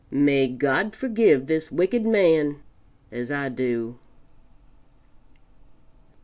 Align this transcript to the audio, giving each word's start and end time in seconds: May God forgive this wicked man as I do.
May 0.09 0.47
God 0.47 0.95
forgive 0.95 1.45
this 1.45 1.71
wicked 1.71 2.07
man 2.07 2.55
as 3.11 3.31
I 3.31 3.49
do. 3.49 3.99